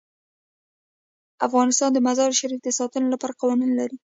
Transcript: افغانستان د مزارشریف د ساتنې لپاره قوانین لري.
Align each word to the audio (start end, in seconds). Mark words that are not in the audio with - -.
افغانستان 1.47 1.89
د 1.93 1.97
مزارشریف 2.07 2.59
د 2.63 2.69
ساتنې 2.79 3.07
لپاره 3.13 3.37
قوانین 3.41 3.71
لري. 3.79 3.97